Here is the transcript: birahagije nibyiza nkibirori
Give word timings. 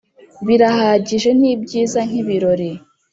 birahagije 0.47 1.29
nibyiza 1.39 1.99
nkibirori 2.07 2.71